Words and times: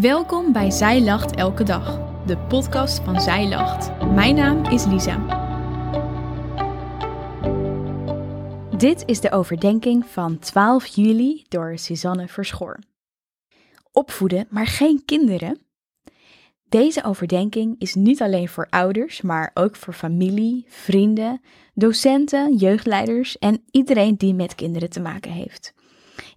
Welkom 0.00 0.52
bij 0.52 0.70
Zij 0.70 1.02
Lacht 1.02 1.36
Elke 1.36 1.64
Dag, 1.64 2.00
de 2.26 2.38
podcast 2.38 3.00
van 3.04 3.20
Zij 3.20 3.48
Lacht. 3.48 4.06
Mijn 4.14 4.34
naam 4.34 4.64
is 4.64 4.84
Lisa. 4.84 5.16
Dit 8.76 9.02
is 9.06 9.20
de 9.20 9.30
overdenking 9.30 10.06
van 10.06 10.38
12 10.38 10.86
juli 10.86 11.44
door 11.48 11.78
Suzanne 11.78 12.28
Verschoor. 12.28 12.78
Opvoeden, 13.90 14.46
maar 14.50 14.66
geen 14.66 15.02
kinderen? 15.04 15.60
Deze 16.68 17.04
overdenking 17.04 17.74
is 17.78 17.94
niet 17.94 18.22
alleen 18.22 18.48
voor 18.48 18.66
ouders, 18.70 19.20
maar 19.20 19.50
ook 19.54 19.76
voor 19.76 19.94
familie, 19.94 20.64
vrienden, 20.68 21.40
docenten, 21.74 22.56
jeugdleiders 22.56 23.38
en 23.38 23.64
iedereen 23.70 24.16
die 24.16 24.34
met 24.34 24.54
kinderen 24.54 24.90
te 24.90 25.00
maken 25.00 25.32
heeft. 25.32 25.74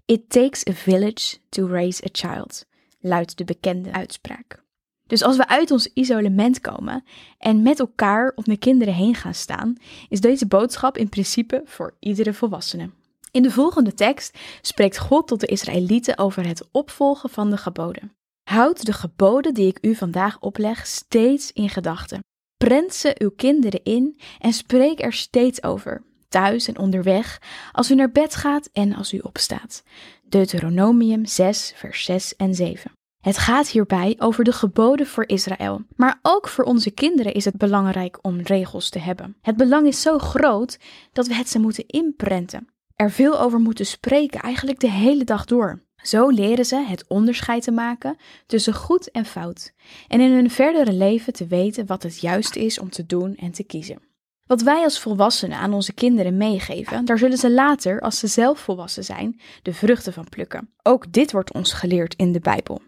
It 0.06 0.30
takes 0.30 0.68
a 0.68 0.74
village 0.74 1.38
to 1.50 1.68
raise 1.68 2.04
a 2.04 2.10
child 2.12 2.66
luidt 3.06 3.38
de 3.38 3.44
bekende 3.44 3.94
uitspraak. 3.94 4.64
Dus 5.08 5.24
als 5.24 5.38
we 5.38 5.48
uit 5.48 5.72
ons 5.72 5.94
isolement 5.94 6.62
komen 6.62 7.04
en 7.38 7.62
met 7.62 7.80
elkaar 7.80 8.32
om 8.36 8.44
de 8.44 8.58
kinderen 8.58 8.94
heen 8.94 9.16
gaan 9.16 9.34
staan, 9.34 9.78
is 10.10 10.22
deze 10.22 10.48
boodschap 10.48 10.98
in 10.98 11.10
principe 11.10 11.62
voor 11.66 11.96
iedere 12.00 12.34
volwassene. 12.34 12.90
In 13.32 13.42
de 13.42 13.52
volgende 13.52 13.94
tekst 13.94 14.38
spreekt 14.62 14.98
God 14.98 15.28
tot 15.28 15.40
de 15.40 15.48
Israëlieten 15.48 16.18
over 16.18 16.48
het 16.48 16.68
opvolgen 16.72 17.30
van 17.30 17.50
de 17.50 17.58
geboden. 17.58 18.12
Houd 18.44 18.86
de 18.86 18.94
geboden 18.94 19.54
die 19.54 19.68
ik 19.68 19.78
u 19.82 19.96
vandaag 19.96 20.40
opleg 20.40 20.88
steeds 20.88 21.52
in 21.52 21.70
gedachten. 21.70 22.20
Prent 22.58 22.94
ze 22.94 23.16
uw 23.18 23.32
kinderen 23.36 23.84
in 23.84 24.20
en 24.40 24.54
spreek 24.54 25.02
er 25.02 25.14
steeds 25.14 25.64
over, 25.64 26.04
thuis 26.36 26.68
en 26.68 26.78
onderweg, 26.78 27.42
als 27.72 27.92
u 27.92 27.96
naar 27.96 28.12
bed 28.12 28.36
gaat 28.36 28.70
en 28.74 28.96
als 28.96 29.14
u 29.14 29.20
opstaat. 29.20 29.84
Deuteronomium 30.24 31.26
6, 31.26 31.74
vers 31.76 32.04
6 32.04 32.36
en 32.36 32.56
7. 32.56 32.92
Het 33.22 33.38
gaat 33.38 33.68
hierbij 33.68 34.16
over 34.18 34.44
de 34.44 34.52
geboden 34.52 35.08
voor 35.08 35.28
Israël. 35.28 35.82
Maar 35.96 36.20
ook 36.22 36.48
voor 36.48 36.64
onze 36.64 36.92
kinderen 36.92 37.34
is 37.34 37.46
het 37.46 37.58
belangrijk 37.58 38.18
om 38.22 38.40
regels 38.42 38.90
te 38.90 39.00
hebben. 39.00 39.36
Het 39.42 39.58
belang 39.58 39.88
is 39.88 40.02
zo 40.02 40.18
groot 40.18 40.80
dat 41.12 41.28
we 41.28 41.36
het 41.36 41.50
ze 41.50 41.60
moeten 41.60 41.88
inprenten. 41.88 42.68
Er 42.96 43.12
veel 43.12 43.40
over 43.40 43.60
moeten 43.60 43.86
spreken, 43.86 44.40
eigenlijk 44.40 44.80
de 44.80 44.92
hele 44.92 45.24
dag 45.24 45.46
door. 45.46 45.84
Zo 45.96 46.30
leren 46.30 46.66
ze 46.66 46.86
het 46.88 47.06
onderscheid 47.08 47.64
te 47.64 47.72
maken 47.72 48.18
tussen 48.46 48.74
goed 48.74 49.12
en 49.12 49.26
fout. 49.26 49.74
En 50.08 50.22
in 50.22 50.32
hun 50.32 50.50
verdere 50.50 50.94
leven 50.94 51.34
te 51.34 51.48
weten 51.48 51.86
wat 51.86 52.04
het 52.04 52.20
juiste 52.20 52.60
is 52.60 52.80
om 52.80 52.90
te 52.90 53.06
doen 53.06 53.36
en 53.36 53.52
te 53.52 53.64
kiezen. 53.64 54.14
Wat 54.46 54.62
wij 54.62 54.84
als 54.84 55.00
volwassenen 55.00 55.58
aan 55.58 55.74
onze 55.74 55.94
kinderen 55.94 56.38
meegeven, 56.38 57.06
daar 57.06 57.18
zullen 57.18 57.38
ze 57.38 57.52
later, 57.52 58.02
als 58.02 58.20
ze 58.20 58.28
zelf 58.28 58.60
volwassen 58.60 59.04
zijn, 59.04 59.40
de 59.62 59.74
vruchten 59.74 60.14
van 60.14 60.30
plukken. 60.30 60.70
Ook 60.84 61.14
dit 61.14 61.32
wordt 61.32 61.54
ons 61.54 61.74
geleerd 61.74 62.16
in 62.16 62.32
de 62.32 62.40
Bijbel. 62.40 62.82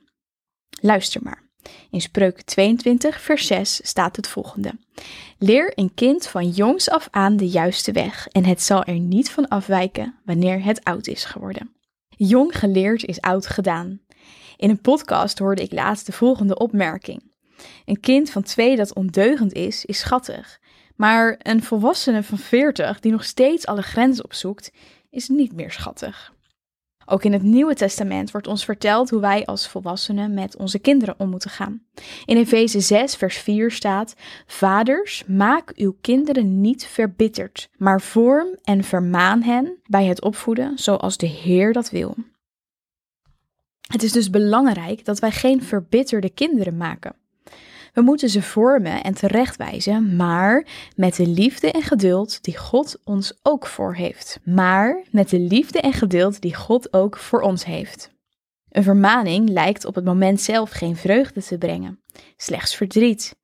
Luister 0.81 1.21
maar. 1.23 1.45
In 1.91 2.01
Spreuken 2.01 2.45
22, 2.45 3.21
vers 3.21 3.47
6 3.47 3.79
staat 3.83 4.15
het 4.15 4.27
volgende: 4.27 4.71
Leer 5.37 5.71
een 5.75 5.93
kind 5.93 6.27
van 6.27 6.49
jongs 6.49 6.89
af 6.89 7.07
aan 7.11 7.37
de 7.37 7.47
juiste 7.47 7.91
weg, 7.91 8.27
en 8.27 8.45
het 8.45 8.61
zal 8.61 8.83
er 8.83 8.99
niet 8.99 9.31
van 9.31 9.47
afwijken 9.47 10.15
wanneer 10.25 10.63
het 10.63 10.83
oud 10.83 11.07
is 11.07 11.25
geworden. 11.25 11.75
Jong 12.09 12.59
geleerd 12.59 13.05
is 13.05 13.21
oud 13.21 13.47
gedaan. 13.47 14.01
In 14.57 14.69
een 14.69 14.81
podcast 14.81 15.39
hoorde 15.39 15.61
ik 15.61 15.71
laatst 15.71 16.05
de 16.05 16.11
volgende 16.11 16.57
opmerking: 16.57 17.31
Een 17.85 17.99
kind 17.99 18.29
van 18.29 18.43
twee 18.43 18.75
dat 18.75 18.93
ondeugend 18.93 19.53
is, 19.53 19.85
is 19.85 19.99
schattig. 19.99 20.59
Maar 20.97 21.35
een 21.41 21.63
volwassene 21.63 22.23
van 22.23 22.37
40 22.37 22.99
die 22.99 23.11
nog 23.11 23.23
steeds 23.23 23.65
alle 23.65 23.81
grenzen 23.81 24.23
opzoekt, 24.23 24.71
is 25.09 25.27
niet 25.27 25.53
meer 25.53 25.71
schattig. 25.71 26.35
Ook 27.09 27.23
in 27.23 27.33
het 27.33 27.43
Nieuwe 27.43 27.75
Testament 27.75 28.31
wordt 28.31 28.47
ons 28.47 28.65
verteld 28.65 29.09
hoe 29.09 29.19
wij 29.19 29.45
als 29.45 29.67
volwassenen 29.67 30.33
met 30.33 30.55
onze 30.55 30.79
kinderen 30.79 31.15
om 31.17 31.29
moeten 31.29 31.49
gaan. 31.49 31.81
In 32.25 32.37
Efeze 32.37 32.79
6, 32.79 33.15
vers 33.15 33.37
4 33.37 33.71
staat: 33.71 34.15
Vaders, 34.45 35.23
maak 35.27 35.71
uw 35.75 35.97
kinderen 36.01 36.61
niet 36.61 36.85
verbitterd, 36.85 37.69
maar 37.77 38.01
vorm 38.01 38.47
en 38.63 38.83
vermaan 38.83 39.41
hen 39.41 39.79
bij 39.89 40.05
het 40.05 40.21
opvoeden 40.21 40.77
zoals 40.77 41.17
de 41.17 41.27
Heer 41.27 41.73
dat 41.73 41.89
wil. 41.89 42.15
Het 43.87 44.03
is 44.03 44.11
dus 44.11 44.29
belangrijk 44.29 45.05
dat 45.05 45.19
wij 45.19 45.31
geen 45.31 45.63
verbitterde 45.63 46.29
kinderen 46.29 46.77
maken. 46.77 47.15
We 47.97 48.03
moeten 48.03 48.29
ze 48.29 48.41
vormen 48.41 49.03
en 49.03 49.13
terechtwijzen, 49.13 50.15
maar 50.15 50.67
met 50.95 51.15
de 51.15 51.27
liefde 51.27 51.71
en 51.71 51.81
geduld 51.81 52.43
die 52.43 52.57
God 52.57 52.97
ons 53.03 53.39
ook 53.43 53.67
voor 53.67 53.95
heeft. 53.95 54.39
Maar 54.43 55.03
met 55.11 55.29
de 55.29 55.39
liefde 55.39 55.81
en 55.81 55.93
geduld 55.93 56.41
die 56.41 56.55
God 56.55 56.93
ook 56.93 57.17
voor 57.17 57.41
ons 57.41 57.65
heeft. 57.65 58.11
Een 58.69 58.83
vermaning 58.83 59.49
lijkt 59.49 59.85
op 59.85 59.95
het 59.95 60.05
moment 60.05 60.41
zelf 60.41 60.69
geen 60.69 60.95
vreugde 60.95 61.43
te 61.43 61.57
brengen, 61.57 61.99
slechts 62.35 62.75
verdriet. 62.75 63.35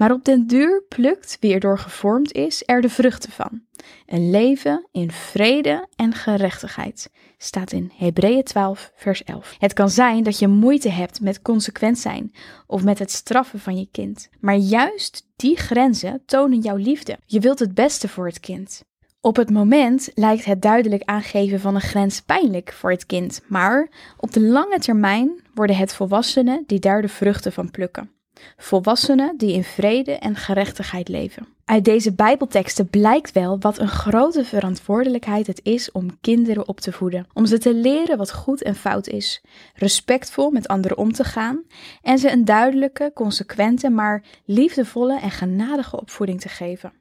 Maar 0.00 0.12
op 0.12 0.24
den 0.24 0.46
duur 0.46 0.82
plukt 0.88 1.36
wie 1.40 1.54
erdoor 1.54 1.78
gevormd 1.78 2.32
is 2.32 2.62
er 2.66 2.80
de 2.80 2.88
vruchten 2.88 3.32
van. 3.32 3.62
Een 4.06 4.30
leven 4.30 4.86
in 4.92 5.10
vrede 5.10 5.86
en 5.96 6.14
gerechtigheid 6.14 7.10
staat 7.38 7.72
in 7.72 7.92
Hebreeën 7.96 8.42
12, 8.42 8.92
vers 8.94 9.24
11. 9.24 9.56
Het 9.58 9.72
kan 9.72 9.90
zijn 9.90 10.22
dat 10.22 10.38
je 10.38 10.48
moeite 10.48 10.88
hebt 10.88 11.20
met 11.20 11.42
consequent 11.42 11.98
zijn 11.98 12.32
of 12.66 12.84
met 12.84 12.98
het 12.98 13.10
straffen 13.10 13.58
van 13.58 13.78
je 13.78 13.88
kind. 13.90 14.28
Maar 14.38 14.56
juist 14.56 15.26
die 15.36 15.56
grenzen 15.56 16.22
tonen 16.26 16.60
jouw 16.60 16.76
liefde. 16.76 17.18
Je 17.26 17.40
wilt 17.40 17.58
het 17.58 17.74
beste 17.74 18.08
voor 18.08 18.26
het 18.26 18.40
kind. 18.40 18.84
Op 19.20 19.36
het 19.36 19.50
moment 19.50 20.10
lijkt 20.14 20.44
het 20.44 20.62
duidelijk 20.62 21.02
aangeven 21.02 21.60
van 21.60 21.74
een 21.74 21.80
grens 21.80 22.20
pijnlijk 22.20 22.72
voor 22.72 22.90
het 22.90 23.06
kind, 23.06 23.42
maar 23.46 23.88
op 24.16 24.32
de 24.32 24.40
lange 24.40 24.78
termijn 24.78 25.42
worden 25.54 25.76
het 25.76 25.94
volwassenen 25.94 26.64
die 26.66 26.78
daar 26.78 27.02
de 27.02 27.08
vruchten 27.08 27.52
van 27.52 27.70
plukken. 27.70 28.19
Volwassenen 28.56 29.36
die 29.36 29.52
in 29.52 29.64
vrede 29.64 30.12
en 30.12 30.36
gerechtigheid 30.36 31.08
leven. 31.08 31.46
Uit 31.64 31.84
deze 31.84 32.14
Bijbelteksten 32.14 32.88
blijkt 32.88 33.32
wel 33.32 33.58
wat 33.60 33.78
een 33.78 33.88
grote 33.88 34.44
verantwoordelijkheid 34.44 35.46
het 35.46 35.60
is 35.62 35.92
om 35.92 36.20
kinderen 36.20 36.68
op 36.68 36.80
te 36.80 36.92
voeden. 36.92 37.26
Om 37.32 37.46
ze 37.46 37.58
te 37.58 37.74
leren 37.74 38.18
wat 38.18 38.32
goed 38.32 38.62
en 38.62 38.74
fout 38.74 39.08
is, 39.08 39.42
respectvol 39.74 40.50
met 40.50 40.68
anderen 40.68 40.98
om 40.98 41.12
te 41.12 41.24
gaan 41.24 41.64
en 42.02 42.18
ze 42.18 42.30
een 42.30 42.44
duidelijke, 42.44 43.10
consequente, 43.14 43.90
maar 43.90 44.24
liefdevolle 44.44 45.20
en 45.20 45.30
genadige 45.30 46.00
opvoeding 46.00 46.40
te 46.40 46.48
geven. 46.48 46.92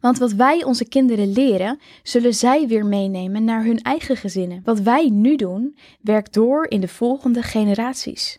Want 0.00 0.18
wat 0.18 0.32
wij 0.32 0.64
onze 0.64 0.88
kinderen 0.88 1.32
leren, 1.32 1.78
zullen 2.02 2.34
zij 2.34 2.66
weer 2.66 2.86
meenemen 2.86 3.44
naar 3.44 3.64
hun 3.64 3.82
eigen 3.82 4.16
gezinnen. 4.16 4.60
Wat 4.64 4.80
wij 4.80 5.08
nu 5.08 5.36
doen, 5.36 5.76
werkt 6.00 6.34
door 6.34 6.66
in 6.68 6.80
de 6.80 6.88
volgende 6.88 7.42
generaties. 7.42 8.38